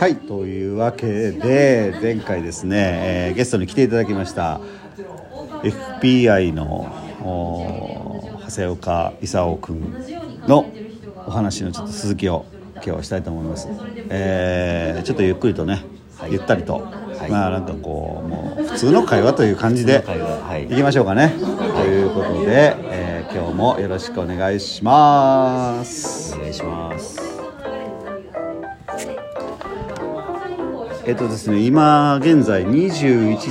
[0.00, 4.58] はいというわけで前回ですね、えーゲストに来ていただきました
[6.00, 6.86] FBI の
[7.22, 9.94] お長谷岡勲君
[10.48, 10.72] の
[11.26, 13.68] お話のちょっと続きを今日はしたいと思います、
[14.08, 15.84] えーちょっとゆっくりとね、
[16.30, 17.30] ゆったりと、はい。
[17.30, 20.02] まあなんかこうもう普通の会話という感じで
[20.56, 20.64] い。
[20.64, 26.34] いきましょうかね、ということで、えー今日もよろしくお願いします。
[26.34, 27.29] お願いします
[31.06, 33.48] えっとですね、今現在21時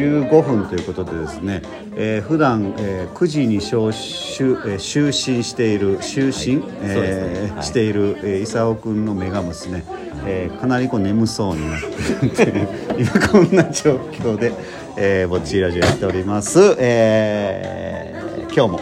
[0.00, 1.62] 15分ということでですね、
[1.94, 9.84] えー、普段、えー9時に招集、えー就寝している就寝、そうですえーねはいしている、えー、功君の目がですね、
[10.26, 12.68] えーかなりこう眠そうになっている
[12.98, 14.52] 今こんな状況で、
[14.96, 18.20] えー、ぼっちラジオやっております、えー
[18.52, 18.80] 今日も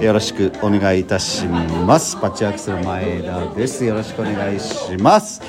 [0.00, 2.16] よろしくお願いいたします。
[2.16, 3.84] パッチワークスの前田です。
[3.84, 5.42] よろしくお願いします。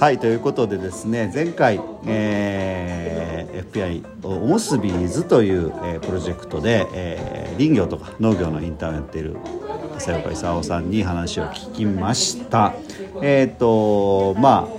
[0.00, 9.36] はい、ということでですね、前回、えー FPI おむすびーずという、えープロジェクトで、えー林業とか農業のインターンをやっている
[9.96, 12.74] 浅岡功さんに話を聞きました。
[13.20, 14.78] えっ、とまあ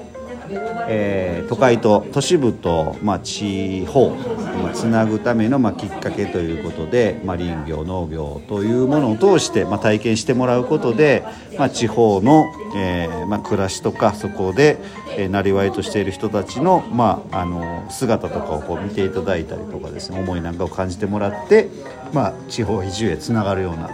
[0.88, 4.16] えー都会と都市部と、まあ、地方
[4.64, 11.24] をつなぐための、まあ、きっかけということで、まあ、林業農業というものを通して、まあ、体験してもらうことで、
[11.58, 14.78] まあ、地方の、えまあ、暮らしとかそこで
[15.18, 21.70] えーなりわいとしている人たちの,、まあ、あの姿とかをこう見ていただいたりとかですね思いなんかを感じてもらって、
[22.14, 23.90] まあ、地方移住へつながるような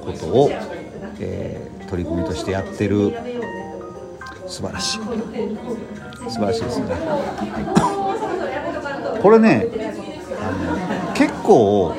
[0.00, 0.50] ことを、
[1.20, 3.12] え取り組みとしてやってる。
[4.48, 4.98] 素晴らしい。
[6.28, 8.07] 素晴らしいですね。
[9.22, 9.66] これね
[10.40, 10.52] あ
[11.08, 11.94] の結構は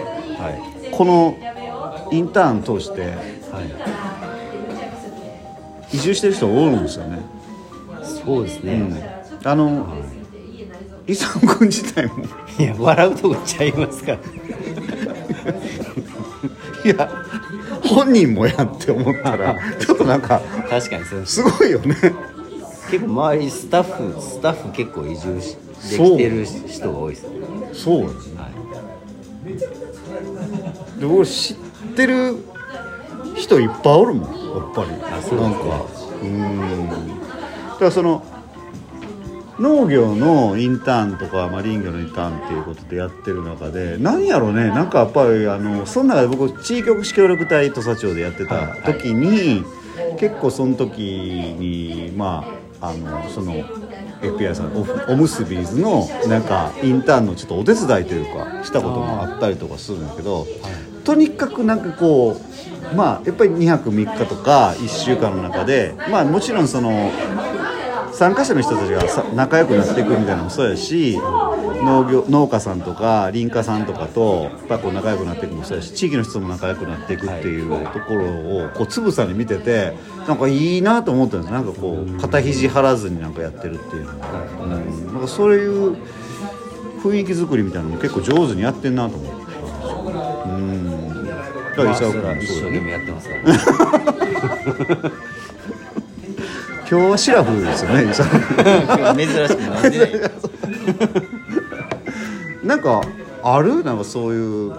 [0.86, 0.92] い。
[0.92, 1.38] この
[2.12, 3.08] インターン通しては
[5.92, 5.96] い。
[5.96, 7.20] 移住してる人多いんですよね、
[8.04, 8.78] そうですね、う
[9.44, 9.88] ん、あの
[11.08, 12.26] 伊佐君自体も。
[12.60, 14.20] いや笑うとこちゃいますから。
[16.86, 17.10] いや
[17.84, 20.40] 本人もやって思ったら ちょっとなんか
[20.70, 21.96] 確かにすすごいよね。
[22.92, 25.58] 結構周りスタッフスタッフ結構移住し
[25.90, 27.30] できてる人が多いです。
[27.30, 27.40] ね
[27.74, 28.42] そうですね。
[28.42, 28.54] はい。
[31.00, 31.58] で俺知っ
[31.96, 32.36] てる
[33.36, 34.90] 人いっぱいおるもんやっぱり。
[34.92, 34.98] な
[35.48, 35.86] んか
[36.22, 36.90] うん。
[36.90, 36.96] だ
[37.76, 38.26] からその
[39.60, 49.66] 農業のインターンとか、まあ、林業のインターンっていうことでやってる中で何やろうねなんかやっぱりあのその中で僕地域おこし協力隊土佐町でやってた時に、
[50.18, 52.46] 結構その時にま
[52.80, 53.54] ああのその
[54.22, 60.46] FBI さんおおむすびーずのなんかインターンのちょっとお手伝いというかしたこともあったりとかするんだけど、
[61.04, 62.40] とにかくなんかこ
[62.92, 67.12] うまあやっぱり2泊3日とか1週間の中でまあもちろんその
[68.20, 79.94] 参加者の人たちがさ仲良くなっていくみたいなのもそうやし農業農家さんとか林家さんとかとやっぱこう仲良くなっていくのもそうやし地域の人も仲良くなっていくっていうところをこうつぶさに見てて
[80.28, 85.96] なんかいいなと思ったんですなんかこう肩肘張らずになんかやってるっていうのが、うん、なんかそういう
[87.02, 89.40] 雰囲気作りみたいなのも結構上手にやってんなと思って。
[90.46, 91.26] うん。
[91.26, 95.12] だからまあ一生懸命やってますから
[96.90, 100.10] 今日はシラフですよね 珍しくなんでない
[102.64, 103.02] なんか
[103.44, 103.84] ある？
[103.84, 104.78] なんかそういうこ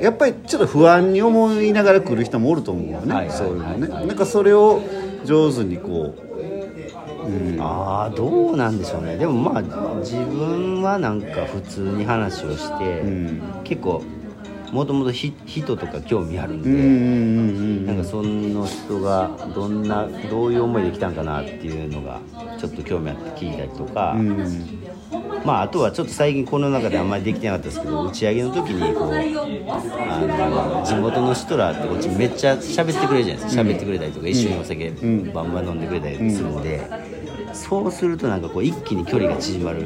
[0.00, 0.04] う。
[0.04, 4.80] やっぱりちょっと不安に思いながら来る人もおると思うよね、はいはいそういうのね、はいなんかそれを
[5.24, 6.14] 上手にこ
[7.26, 9.16] う、うん、ああどうなんでしょうね。
[9.16, 9.62] でもまあ
[10.00, 13.42] 自分はなんか普通に話をして、ん。
[13.64, 14.02] 結構
[14.72, 22.20] もともと人とか興味あるんで、うんうんうんなんかその人がどんなどういう思いで来たんかなっていうのが
[22.58, 24.28] ちょっと興味あって聞いたりとか、うん。
[24.28, 24.80] うん
[25.44, 33.62] まああとはちょっと最近この中であんまりできてなかったですけど打ち上げの時にこうあの地元の人らってこっちめっちゃ喋ってくれるじゃないですか。
[33.62, 36.80] 喋ってくれたりとか、一緒にお酒バンバン飲んでくれたりするんで、
[37.52, 39.82] そうするとなんかこう一気に距離が縮まる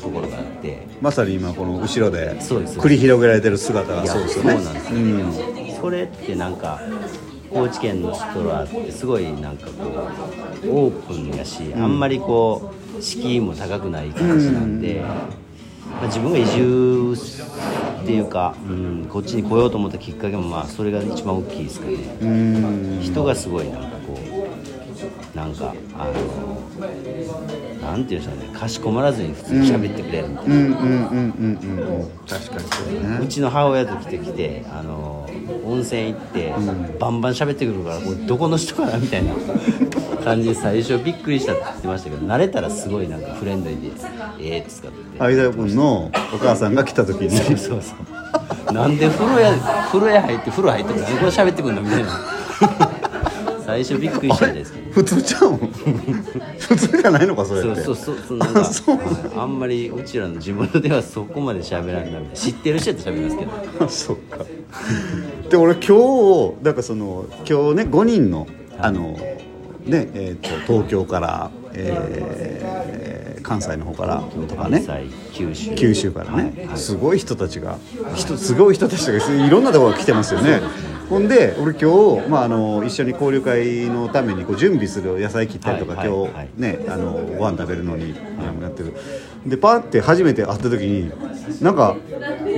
[0.00, 0.86] ところがあって。
[1.00, 4.52] まさに今この後ろで繰り広げられてる姿がそうですよね。
[4.52, 5.40] そうなんです
[5.72, 6.80] よ、それってなんか
[7.52, 9.72] 高知県の人らってすごいなんかこ
[10.64, 17.14] うオープンやし、あんまりこう敷居も高くない感じなんで、まあ、自分が移住
[18.02, 23.00] っていうか、うん、こっちに来ようと思ったきっかけもまあそれが一番大きいですかね、うん。
[23.02, 24.18] 人がすごいなんかこ
[25.34, 26.12] うなんかあの
[27.82, 30.54] なんていうんでしょうねかしこまらずに普通に喋ってくれるみたいな。
[30.54, 30.84] うんうんうんう
[31.16, 32.00] んうん。
[32.00, 33.18] うん確かにそうだね。
[33.22, 35.28] うちの母親と来てきてあの
[35.64, 36.54] 温泉行って、
[36.98, 39.34] バンバン喋ってくるからこれどこの人かなみたいな
[40.24, 43.90] 感じで最初びっくりしたって言ってましたけど慣れたらすごいなんかフレンドリーで
[44.40, 45.18] ええっ使ってて。
[45.18, 47.30] 相田君のお母さんが来た時に。
[47.30, 47.94] そうそうそ
[48.70, 48.72] う。
[48.72, 49.52] なんで風呂屋
[49.90, 52.08] 風呂屋入って風呂入って何これ喋ってくんのみたいな
[53.64, 54.92] 最初びっくりしたんですけど。
[54.92, 55.56] 普通ちゃうん？
[56.58, 57.82] 普通じゃないのかそれって。
[57.82, 58.96] そうそうそうなんかあそう。
[58.96, 59.06] はい
[59.36, 63.84] あんまりうちらの地元ではそこまで喋らんなみたいな知ってる人やったら喋りますけど。
[63.84, 64.44] あそっか。
[65.50, 68.46] で俺今日だからその今日ね5人の
[68.78, 69.16] あの
[69.84, 73.12] ねえー、と東京から、えー
[73.42, 74.80] 関西の方からとかね。
[74.86, 75.74] 関西九州。
[75.74, 77.76] 九州からね、すごい人たちが
[78.14, 80.60] 人すごい人たちがいろんなところが来てますよね
[81.12, 88.14] ほんで俺今日、まあ、あの一緒に交流会のためにこう準備する野菜切ったりとか、はいはい今日ねあのご飯食べるのに
[88.62, 88.94] やってる。
[89.46, 91.12] でパーって初めて会った時に
[91.60, 91.96] なんか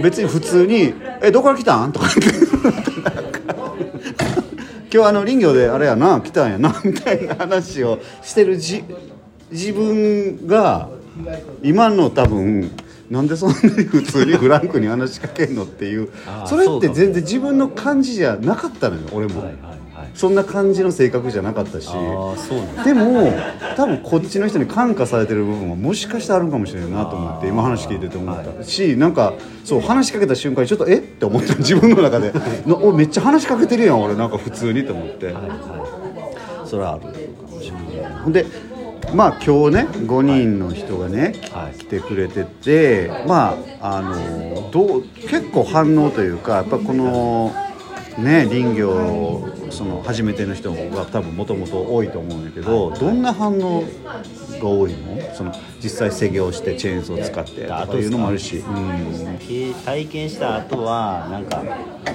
[0.04, 2.44] 別に普通に「えどこから来たん?」とか言って。
[4.94, 8.84] 今日あの林業であれやな来たんやなみたいな話をしてるじ
[9.50, 10.88] 自分が
[11.64, 12.70] 今の多分
[13.10, 16.08] なんでそんなに普通にフランクに話しかけんのっていう。
[16.46, 19.62] それって全然自分の感じじゃなかったのよ俺も、はいはい
[19.94, 20.10] はい。
[20.14, 21.88] そんな感じの性格じゃなかったし。
[22.84, 23.32] でも
[23.76, 29.34] 多分こっちの人に感化されてる部分はもしかしてあるんかもしれないなと思って今話聞いてて思ったしなんか
[29.64, 30.98] そう話しかけた瞬間にちょっとえ？
[30.98, 32.32] って思った自分の中で。
[32.66, 35.34] なおめっちゃ話しかけてるやん俺なんか普通にと思って、
[36.64, 38.12] それはあるかもしれない。
[38.22, 38.46] ほんで
[39.14, 41.78] まあ今日ね5人の人がね、はい。
[41.78, 47.52] 来てくれててまああのどう結構反応というかやっぱこの
[48.18, 53.82] ね林業その初めての人が多分もともと多いと思うんだけど、どんな反応
[54.60, 55.34] が多いの？
[55.34, 55.52] その
[55.82, 59.38] 実際施業してチェーンソーを使ってとかいうのもあるし、うん。
[59.38, 61.64] 経体験した後はなんか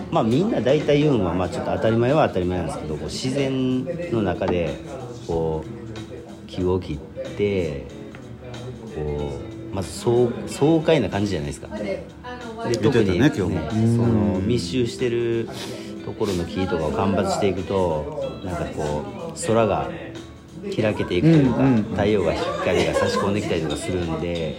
[0.09, 4.79] まあみんな大体言うのはまあちょっと当たり前は当たり前なんですけどこう自然の中で
[5.27, 5.78] こう
[6.59, 6.97] 木を切っ
[7.37, 7.85] て
[8.95, 9.31] こ
[9.71, 11.67] うまず爽爽快な感じじゃないですか。
[11.77, 12.05] で
[12.63, 13.69] 言ってたね今日も。
[13.71, 15.47] その密集してる
[16.05, 19.89] ところの木とかを間伐していくとなんかこう空が
[20.63, 24.57] 開けていくというか、太陽が光が差し込んできたりとかするんで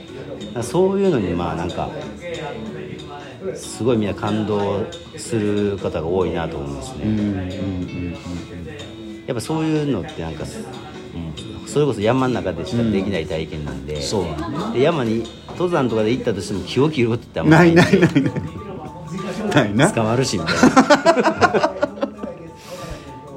[0.62, 1.90] そういうのにまあなんか
[3.54, 4.86] すごいみんな感動
[5.16, 8.14] する方が多いなと思うんですね、
[9.26, 10.44] やっぱそういうのってなんか、
[11.14, 14.24] うん、それこそ山の中でしかできない体験なんで,、そう。
[14.24, 18.32] だで山に登山とかで行ったとしても木を切ることってあんまないないないないない。
[19.54, 19.92] ないな。
[19.92, 20.56] 捕まるしみたい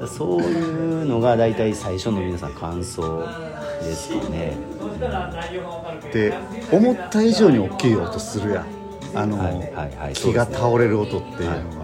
[0.00, 0.06] な。
[0.06, 3.24] そういうのが大体最初の皆さん感想
[3.82, 4.56] ですかね。
[6.12, 6.34] で
[6.70, 8.66] 思った以上に大きい音するやん。
[9.14, 10.14] あの、はいはいはい。
[10.14, 11.83] 木が倒れる音っていうのが、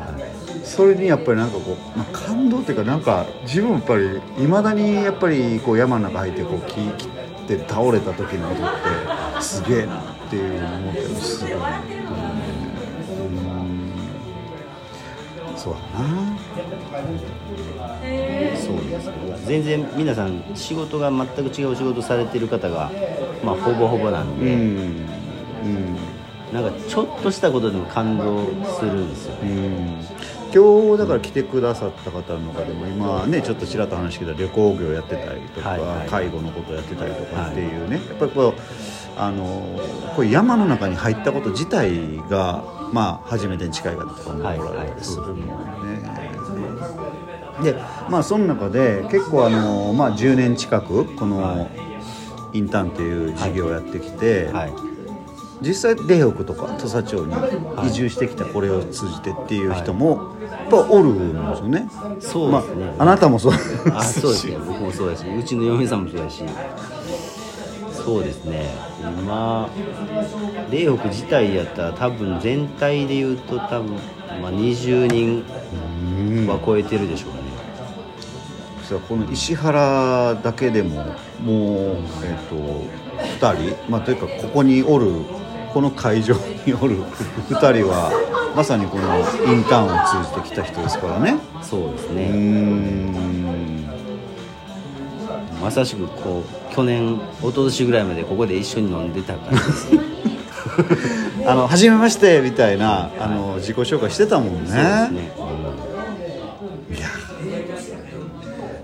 [0.70, 8.69] それにやっぱりなんかこう、まあ、感動っていうかなんか自分やっぱりいまだにやっぱりこう山の中入ってこう木切って倒れた時の音っ
[9.37, 11.58] てすげえなっていう思ってるすごい、うん、
[15.56, 16.38] そうだな
[18.56, 19.12] そうですね
[19.46, 22.93] 全然皆さん仕事が全く違う仕事されてる方が
[23.43, 25.08] まあほぼほぼなんで、うん。
[25.64, 25.96] うん。
[26.52, 29.34] なんかちょっとしたことでも感動するんですよ。
[29.43, 30.19] ねうん
[30.52, 36.08] 今日だから来てくださった方の中でも今ねちょっとちらっと話聞いたら旅行業やってたりとか、はいはい。
[36.08, 38.55] 介護のことやってたりとかっていうね、やっぱりこう
[39.17, 39.81] あの
[40.17, 46.20] こう山の中に入ったこと自体がまあ初めてに近い方とかもおられたりするのでね。
[47.63, 47.74] で
[48.08, 51.70] まあその中で結構あの、まあ、10年近くこの
[52.55, 54.91] インターンっていう事業をやってきて、はい。
[55.63, 57.34] 実際霊北とか土佐町に
[57.86, 60.34] 移住してきたこれを通じてっていう人も
[60.70, 61.89] ぱおるんですよね。
[62.20, 63.53] そうですね、まあ、あなたもそう
[63.94, 64.46] あそうです。
[64.48, 66.44] ね僕もそうだしうちの嫁さんもそうだし。
[67.93, 68.67] そうですね。
[69.03, 69.69] 今
[70.70, 73.96] 霊北自体やったら多分全体で言うと多分、
[74.41, 75.44] まあ、20人
[76.46, 77.41] は超えてるでしょうね、
[78.82, 81.05] 実はこの石原だけでも
[81.43, 82.56] もう、えっと
[83.46, 85.12] 2人、まあ、というかここにおる
[85.72, 86.34] この会場
[86.67, 87.03] におる
[87.48, 88.10] 2人は
[88.54, 89.20] まさにこのイ
[89.56, 91.36] ンターンを通じてきた人ですからね。
[91.62, 93.10] そうですね、ん。
[95.60, 99.88] まさしくこう去年一昨年ぐらいまでここで一緒に飲んでた感じです
[101.46, 104.70] あの初めましてみたいなあの自己紹介してたもんね。
[104.70, 105.32] そうですね、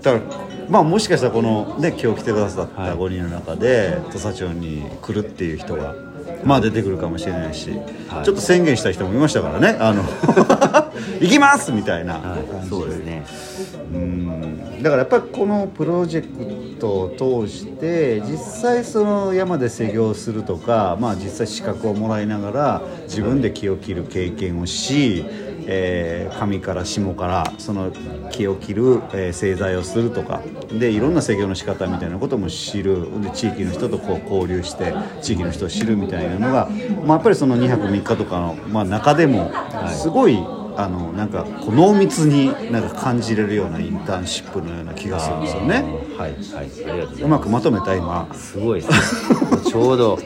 [0.01, 5.95] だからまあもしかしたらこのね今日来てくださったはい5人の中で土佐町に来るっていう人が
[6.43, 7.71] まあ出てくるかもしれないし、
[8.07, 8.25] はい。
[8.25, 10.03] ちょっと宣言した人もいましたからねあの
[11.19, 13.25] 行きますみたいな、はい、そうですね。
[13.93, 14.83] うん。
[14.83, 25.25] だからやっぱりこのプロジェクトを通して実際その山で施業するとか、まあ、実際資格をもらいながら自分で木を切る経験をし、
[25.69, 27.91] えー、上から下からその
[28.31, 30.41] 木を切る、えー、製材をするとか。
[30.71, 33.21] でいろんな施業の仕方みたいなことも知る。
[33.21, 36.69] で地域の人とこう交流して地域の人を知るみたいなのが、
[37.05, 39.51] まあ、やっぱりその2泊3日とかの、まあ、中でも
[39.89, 40.37] すごい、
[40.77, 45.83] あのなんかこう濃密になんか感じれるようなインターンシップのような気がするんですよね。
[46.17, 46.41] はいはい。
[46.51, 47.23] ありがとうございます。
[47.23, 48.27] うまくまとめた今。
[48.33, 49.61] すごいですね。
[49.65, 50.19] ちょうど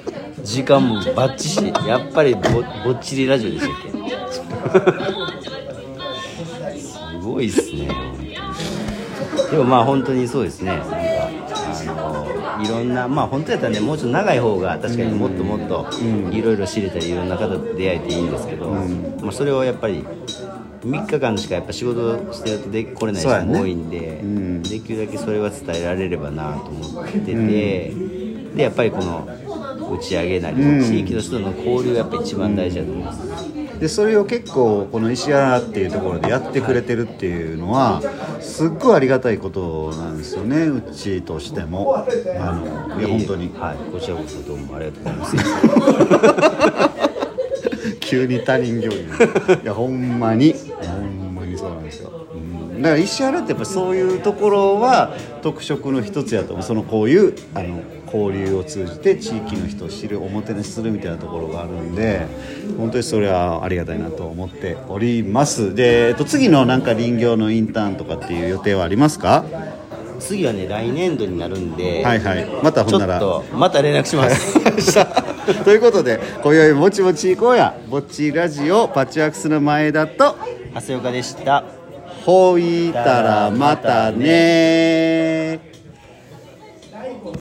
[0.43, 2.41] 時間もバッチシやっぱりぼ
[2.83, 3.90] ぼっちりラジオでしたっけ？
[6.79, 7.89] すごいですね。
[9.51, 10.77] でもまあ本当にそうですね。
[10.77, 15.87] なんかあのいろんなまあ本当やったらねもうちょっと長い方が確かにもっともっと
[16.31, 20.05] いろいろ知れたりいろんな方と出会えていいんですけど、まあ、それをやっぱり
[20.83, 24.63] 3日間しかやっぱ仕事してるとで来れない人も多いんで、ん。
[24.63, 27.93] できるだけそれは伝えられればなと思ってて、
[28.55, 29.27] でやっぱりこの
[29.93, 33.50] 打ち上げなり、地域の人との交流がやっぱ一番大事だと思います、
[33.81, 37.99] でそれを結構この石原っていうところでやってくれてるっていうのは
[38.39, 41.97] すっごいありがたいことなんですよねうちとしても。
[41.97, 42.05] あ
[42.53, 43.51] のいや本当に。
[43.57, 43.77] はい。
[43.91, 45.35] こちらこそどうもありがとうございます。
[48.01, 48.97] 急に他人行儀。
[48.97, 50.53] いやほんまに。
[50.53, 56.63] ほんまにそうなんですよ、うん、だから石原ってやっぱそういうところは特色の一つやと思う。
[56.63, 57.79] そのこういうあの
[58.13, 62.27] 交流を通じて地域の人を知るおもてなしするみたいなところがあるんで
[62.77, 65.73] 本当にそれはありがたいなと思っております。
[65.73, 69.45] で、えっと、次のなんか林業のインターンとかっていう予定はありますか？
[70.19, 72.47] 次はね来年度になるんで、はいはい。
[72.63, 73.19] またほんなら。
[73.19, 74.53] ちょっとまた連絡します、
[75.65, 77.75] ということで今宵もちもち行こうや。
[77.89, 80.37] ぼっちラジオパッチワークスの前だと
[80.75, 81.63] 長谷岡でした。
[82.25, 85.70] ほいたらまたね